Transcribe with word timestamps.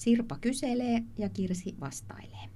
Sirpa 0.00 0.38
kyselee 0.40 1.02
ja 1.18 1.28
Kirsi 1.28 1.74
vastailee. 1.80 2.48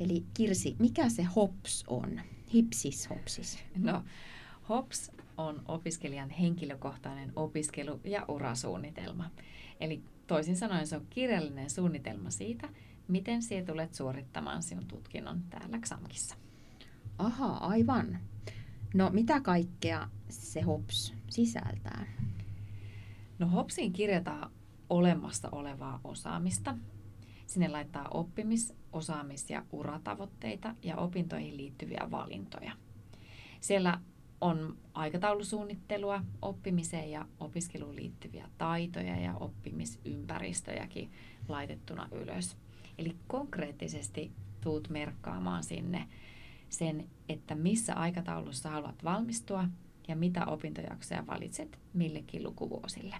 Eli 0.00 0.24
Kirsi, 0.34 0.76
mikä 0.78 1.08
se 1.08 1.22
HOPS 1.22 1.84
on? 1.86 2.20
Hipsis 2.54 3.10
hopsis. 3.10 3.58
No, 3.76 4.04
HOPS 4.68 5.10
on 5.36 5.62
opiskelijan 5.68 6.30
henkilökohtainen 6.30 7.32
opiskelu- 7.36 8.00
ja 8.04 8.24
urasuunnitelma. 8.28 9.30
Eli 9.80 10.02
toisin 10.26 10.56
sanoen 10.56 10.86
se 10.86 10.96
on 10.96 11.06
kirjallinen 11.10 11.70
suunnitelma 11.70 12.30
siitä, 12.30 12.68
miten 13.08 13.42
sinä 13.42 13.66
tulet 13.66 13.94
suorittamaan 13.94 14.62
sinun 14.62 14.86
tutkinnon 14.86 15.42
täällä 15.50 15.78
XAMKissa. 15.78 16.34
Aha, 17.18 17.52
aivan. 17.52 18.18
No 18.94 19.10
mitä 19.10 19.40
kaikkea 19.40 20.08
se 20.28 20.60
HOPS 20.60 21.14
sisältää? 21.30 22.06
No 23.38 23.48
HOPSiin 23.48 23.92
kirjataan 23.92 24.50
olemassa 24.94 25.48
olevaa 25.52 26.00
osaamista. 26.04 26.76
Sinne 27.46 27.68
laittaa 27.68 28.08
oppimis-, 28.08 28.74
osaamis- 28.92 29.50
ja 29.50 29.64
uratavoitteita 29.72 30.74
ja 30.82 30.96
opintoihin 30.96 31.56
liittyviä 31.56 32.08
valintoja. 32.10 32.72
Siellä 33.60 34.00
on 34.40 34.76
aikataulusuunnittelua, 34.94 36.20
oppimiseen 36.42 37.10
ja 37.10 37.26
opiskeluun 37.40 37.96
liittyviä 37.96 38.48
taitoja 38.58 39.20
ja 39.20 39.34
oppimisympäristöjäkin 39.34 41.12
laitettuna 41.48 42.08
ylös. 42.12 42.56
Eli 42.98 43.16
konkreettisesti 43.26 44.32
tuut 44.60 44.88
merkkaamaan 44.88 45.64
sinne 45.64 46.08
sen, 46.68 47.08
että 47.28 47.54
missä 47.54 47.94
aikataulussa 47.94 48.70
haluat 48.70 49.04
valmistua 49.04 49.68
ja 50.08 50.16
mitä 50.16 50.46
opintojaksoja 50.46 51.26
valitset 51.26 51.78
millekin 51.92 52.42
lukuvuosille. 52.42 53.16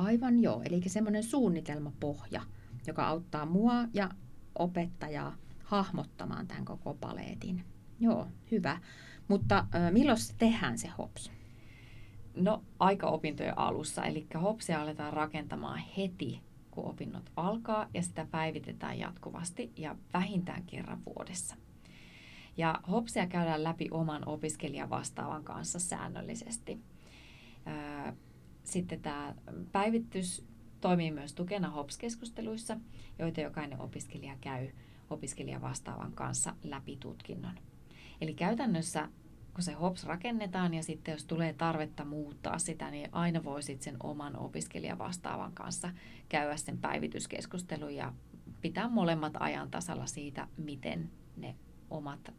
Aivan 0.00 0.42
joo, 0.42 0.62
eli 0.64 0.82
semmoinen 0.86 1.22
suunnitelmapohja, 1.22 2.42
joka 2.86 3.06
auttaa 3.06 3.46
mua 3.46 3.72
ja 3.94 4.10
opettajaa 4.58 5.36
hahmottamaan 5.64 6.46
tämän 6.46 6.64
koko 6.64 6.94
paleetin. 6.94 7.64
Joo, 8.00 8.26
hyvä. 8.50 8.80
Mutta 9.28 9.66
milloin 9.90 10.18
se 10.18 10.34
tehdään 10.38 10.78
se 10.78 10.88
HOPS? 10.98 11.32
No 12.36 12.64
aika 12.78 13.06
opintojen 13.06 13.58
alussa, 13.58 14.04
eli 14.04 14.26
HOPSia 14.42 14.82
aletaan 14.82 15.12
rakentamaan 15.12 15.82
heti, 15.96 16.40
kun 16.70 16.84
opinnot 16.84 17.30
alkaa 17.36 17.88
ja 17.94 18.02
sitä 18.02 18.26
päivitetään 18.30 18.98
jatkuvasti 18.98 19.72
ja 19.76 19.96
vähintään 20.14 20.62
kerran 20.62 21.02
vuodessa. 21.06 21.56
Ja 22.56 22.80
HOPSia 22.90 23.26
käydään 23.26 23.64
läpi 23.64 23.88
oman 23.90 24.28
opiskelijan 24.28 24.90
vastaavan 24.90 25.44
kanssa 25.44 25.78
säännöllisesti. 25.78 26.80
Sitten 28.66 29.00
tämä 29.00 29.34
päivitys 29.72 30.46
toimii 30.80 31.10
myös 31.10 31.34
tukena 31.34 31.70
HOPS-keskusteluissa, 31.70 32.80
joita 33.18 33.40
jokainen 33.40 33.80
opiskelija 33.80 34.36
käy 34.40 34.68
opiskelija 35.10 35.60
vastaavan 35.60 36.12
kanssa 36.12 36.56
läpi 36.64 36.96
tutkinnon. 36.96 37.54
Eli 38.20 38.34
käytännössä 38.34 39.08
kun 39.54 39.62
se 39.62 39.72
HOPS 39.72 40.04
rakennetaan 40.04 40.74
ja 40.74 40.82
sitten 40.82 41.12
jos 41.12 41.24
tulee 41.24 41.52
tarvetta 41.52 42.04
muuttaa 42.04 42.58
sitä, 42.58 42.90
niin 42.90 43.08
aina 43.12 43.44
voisit 43.44 43.82
sen 43.82 43.96
oman 44.02 44.36
opiskelijan 44.36 44.98
vastaavan 44.98 45.52
kanssa 45.52 45.90
käydä 46.28 46.56
sen 46.56 46.78
päivityskeskustelun 46.78 47.94
ja 47.94 48.12
pitää 48.60 48.88
molemmat 48.88 49.32
ajan 49.40 49.70
tasalla 49.70 50.06
siitä, 50.06 50.48
miten 50.56 51.10
ne 51.36 51.56
omat 51.90 52.34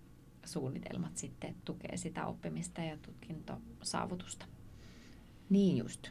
suunnitelmat 0.46 1.18
sitten 1.18 1.56
tukee 1.66 1.98
sitä 1.98 2.26
oppimista 2.26 2.82
ja 2.82 2.98
tutkintosaavutusta. 2.98 4.46
Niin 5.50 5.78
just. 5.78 6.08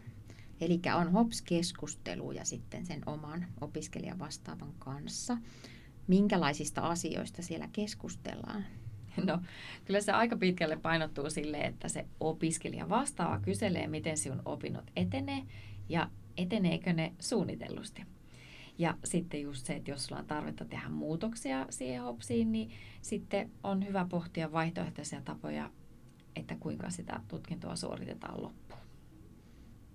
Eli 0.60 0.80
on 0.96 1.12
HOPS-keskustelu 1.12 2.32
ja 2.32 2.44
sitten 2.44 2.86
sen 2.86 3.02
oman 3.06 3.46
opiskelijan 3.60 4.18
vastaavan 4.18 4.72
kanssa. 4.78 5.38
Minkälaisista 6.06 6.80
asioista 6.80 7.42
siellä 7.42 7.68
keskustellaan? 7.72 8.64
No, 9.24 9.38
kyllä 9.84 10.00
se 10.00 10.12
aika 10.12 10.36
pitkälle 10.36 10.76
painottuu 10.76 11.30
sille, 11.30 11.60
että 11.60 11.88
se 11.88 12.06
opiskelija 12.20 12.88
vastaava 12.88 13.40
kyselee, 13.40 13.86
miten 13.86 14.16
sinun 14.16 14.42
opinnot 14.44 14.90
etenee 14.96 15.42
ja 15.88 16.10
eteneekö 16.36 16.92
ne 16.92 17.12
suunnitellusti. 17.18 18.02
Ja 18.78 18.98
sitten 19.04 19.42
just 19.42 19.66
se, 19.66 19.76
että 19.76 19.90
jos 19.90 20.06
sulla 20.06 20.20
on 20.20 20.26
tarvetta 20.26 20.64
tehdä 20.64 20.88
muutoksia 20.88 21.66
siihen 21.70 22.02
hopsiin, 22.02 22.52
niin 22.52 22.70
sitten 23.02 23.50
on 23.62 23.86
hyvä 23.86 24.06
pohtia 24.10 24.52
vaihtoehtoisia 24.52 25.20
tapoja, 25.20 25.70
että 26.36 26.56
kuinka 26.60 26.90
sitä 26.90 27.20
tutkintoa 27.28 27.76
suoritetaan 27.76 28.42
loppuun. 28.42 28.85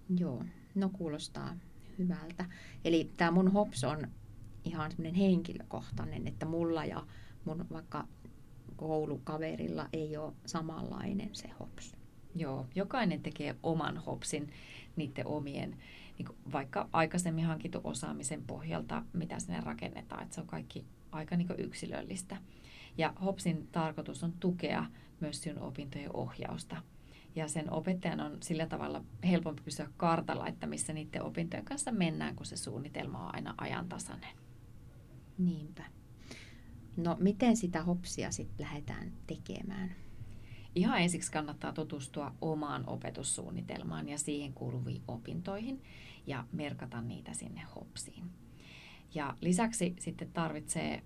Joo, 0.10 0.44
no 0.76 0.90
kuulostaa 0.90 1.56
hyvältä. 1.98 2.46
Eli 2.86 3.12
tämä 3.18 3.32
mun 3.32 3.52
hops 3.52 3.84
on 3.84 4.08
ihan 4.64 4.92
semmoinen 4.92 5.16
henkilökohtainen, 5.16 6.28
että 6.28 6.46
mulla 6.46 6.86
ja 6.86 7.06
mun 7.46 7.66
vaikka 7.72 8.08
koulukaverilla 8.76 9.88
ei 9.94 10.18
ole 10.18 10.34
samanlainen 10.46 11.30
se 11.34 11.50
hops. 11.60 11.96
Joo, 12.36 12.66
jokainen 12.76 13.22
tekee 13.24 13.56
oman 13.64 13.98
hopsin 13.98 14.50
niiden 14.96 15.28
omien 15.28 15.78
niin 16.18 16.38
vaikka 16.52 16.90
aikaisemmin 16.94 17.46
hankittu 17.46 17.82
osaamisen 17.84 18.44
pohjalta, 18.44 19.04
mitä 19.14 19.40
sinne 19.40 19.62
rakennetaan. 19.62 20.24
Että 20.24 20.36
se 20.36 20.42
on 20.42 20.48
kaikki 20.48 20.86
aika 21.12 21.36
niin 21.36 21.48
yksilöllistä. 21.58 22.38
Ja 22.98 23.14
HOPSin 23.26 23.68
tarkoitus 23.72 24.24
on 24.24 24.34
tukea 24.40 24.86
myös 25.20 25.44
sinun 25.44 25.62
opintojen 25.62 26.16
ohjausta. 26.16 26.82
Ja 27.36 27.48
sen 27.48 27.74
opettajan 27.74 28.20
on 28.20 28.38
sillä 28.42 28.68
tavalla 28.68 29.04
helpompi 29.24 29.62
pysyä 29.62 29.90
kartalla, 29.98 30.48
että 30.48 30.68
missä 30.68 30.94
niiden 30.94 31.24
opintojen 31.24 31.66
kanssa 31.66 31.92
mennään, 31.92 32.36
kun 32.36 32.46
se 32.46 32.58
suunnitelma 32.58 33.26
on 33.26 33.36
aina 33.36 33.54
ajantasainen. 33.58 34.36
Niinpä. 35.38 35.84
No 36.98 37.18
miten 37.20 37.58
sitä 37.58 37.84
hopsia 37.84 38.32
sitten 38.32 38.66
lähdetään 38.66 39.12
tekemään? 39.28 39.96
Ihan 40.76 41.02
ensiksi 41.02 41.32
kannattaa 41.32 41.74
tutustua 41.74 42.36
omaan 42.42 42.90
opetussuunnitelmaan 42.90 44.10
ja 44.10 44.18
siihen 44.18 44.54
kuuluviin 44.54 45.02
opintoihin 45.08 45.82
ja 46.28 46.46
merkata 46.52 47.02
niitä 47.02 47.34
sinne 47.34 47.62
hopsiin. 47.76 48.24
Ja 49.14 49.38
lisäksi 49.42 49.96
sitten 50.00 50.32
tarvitsee, 50.32 51.04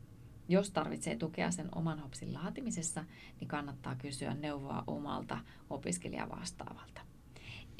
jos 0.48 0.72
tarvitsee 0.72 1.16
tukea 1.16 1.52
sen 1.52 1.70
oman 1.76 2.00
hopsin 2.00 2.34
laatimisessa, 2.34 3.06
niin 3.40 3.48
kannattaa 3.48 3.96
kysyä 3.96 4.34
neuvoa 4.34 4.84
omalta 4.88 5.38
opiskelijavastaavalta. 5.70 7.02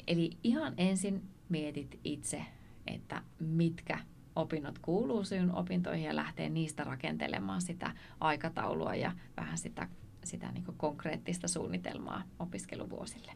Eli 0.06 0.30
ihan 0.44 0.74
ensin 0.76 1.22
mietit 1.48 2.00
itse, 2.04 2.44
että 2.86 3.22
mitkä 3.40 3.98
opinnot 4.36 4.78
kuuluu 4.78 5.24
sinun 5.24 5.54
opintoihin 5.54 6.04
ja 6.04 6.16
lähtee 6.16 6.48
niistä 6.48 6.84
rakentelemaan 6.84 7.62
sitä 7.62 7.94
aikataulua 8.20 8.94
ja 8.94 9.12
vähän 9.36 9.58
sitä 9.58 9.88
sitä 10.26 10.52
niin 10.52 10.64
konkreettista 10.76 11.48
suunnitelmaa 11.48 12.22
opiskeluvuosille. 12.38 13.32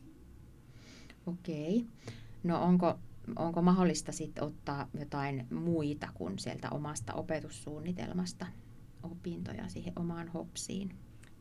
Okei. 1.27 1.87
No 2.43 2.63
onko, 2.63 2.99
onko 3.37 3.63
mahdollista 3.63 4.13
sitten 4.13 4.45
ottaa 4.45 4.89
jotain 4.99 5.47
muita 5.51 6.09
kuin 6.15 6.39
sieltä 6.39 6.71
omasta 6.71 7.15
opetussuunnitelmasta 7.15 8.47
opintoja 9.03 9.69
siihen 9.69 9.93
omaan 9.97 10.29
hopsiin? 10.29 10.95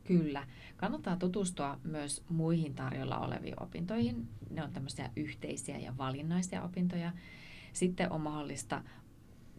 Kyllä. 0.04 0.46
Kannattaa 0.76 1.16
tutustua 1.16 1.80
myös 1.84 2.24
muihin 2.28 2.74
tarjolla 2.74 3.18
oleviin 3.18 3.62
opintoihin. 3.62 4.28
Ne 4.50 4.64
on 4.64 4.72
tämmöisiä 4.72 5.10
yhteisiä 5.16 5.78
ja 5.78 5.96
valinnaisia 5.98 6.62
opintoja. 6.62 7.12
Sitten 7.72 8.12
on 8.12 8.20
mahdollista 8.20 8.82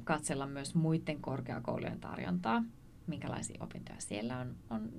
katsella 0.03 0.48
myös 0.48 0.75
muiden 0.75 1.21
korkeakoulujen 1.21 2.00
tarjontaa 2.00 2.63
minkälaisia 3.07 3.63
opintoja 3.63 4.01
siellä 4.01 4.38
on, 4.38 4.56
on 4.69 4.92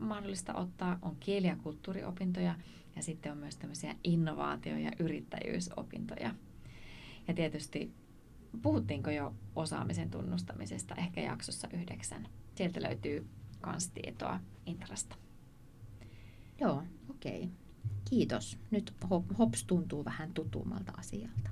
mahdollista 0.00 0.54
ottaa. 0.54 0.98
On 1.02 1.16
kieli- 1.20 1.46
ja 1.46 1.56
kulttuuriopintoja 1.56 2.54
ja 2.96 3.02
sitten 3.02 3.32
on 3.32 3.38
myös 3.38 3.56
tämmöisiä 3.56 3.94
innovaatio- 4.04 4.78
ja 4.78 4.90
yrittäjyysopintoja. 4.98 6.34
Ja 7.28 7.34
tietysti 7.34 7.92
puhuttiinko 8.62 9.10
jo 9.10 9.34
osaamisen 9.56 10.10
tunnustamisesta 10.10 10.94
ehkä 10.94 11.20
jaksossa 11.20 11.68
yhdeksän. 11.72 12.28
Sieltä 12.54 12.82
löytyy 12.82 13.26
myös 13.66 13.88
tietoa 13.88 14.40
Intrasta. 14.66 15.16
Joo, 16.60 16.82
okei. 17.10 17.42
Okay. 17.42 17.50
Kiitos. 18.10 18.58
Nyt 18.70 18.94
HOPS 19.38 19.64
tuntuu 19.64 20.04
vähän 20.04 20.34
tutummalta 20.34 20.92
asialta. 20.96 21.50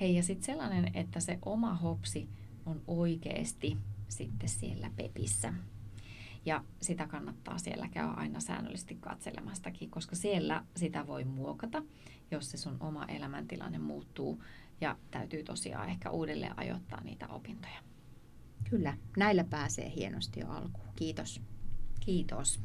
Hei 0.00 0.16
ja 0.16 0.22
sitten 0.22 0.44
sellainen, 0.44 0.90
että 0.94 1.20
se 1.20 1.38
oma 1.42 1.74
hopsi 1.74 2.28
on 2.66 2.82
oikeasti 2.86 3.76
sitten 4.08 4.48
siellä 4.48 4.90
pepissä. 4.96 5.54
Ja 6.44 6.64
sitä 6.82 7.06
kannattaa 7.06 7.58
siellä 7.58 7.88
käydä 7.88 8.10
aina 8.10 8.40
säännöllisesti 8.40 8.94
katselemastakin, 8.94 9.90
koska 9.90 10.16
siellä 10.16 10.64
sitä 10.76 11.06
voi 11.06 11.24
muokata, 11.24 11.82
jos 12.30 12.50
se 12.50 12.56
sun 12.56 12.76
oma 12.80 13.04
elämäntilanne 13.04 13.78
muuttuu 13.78 14.42
ja 14.80 14.96
täytyy 15.10 15.42
tosiaan 15.42 15.88
ehkä 15.88 16.10
uudelleen 16.10 16.58
ajoittaa 16.58 17.00
niitä 17.00 17.28
opintoja. 17.28 17.82
Kyllä, 18.70 18.96
näillä 19.16 19.44
pääsee 19.44 19.92
hienosti 19.96 20.40
jo 20.40 20.48
alkuun. 20.48 20.88
Kiitos. 20.96 21.40
Kiitos. 22.00 22.60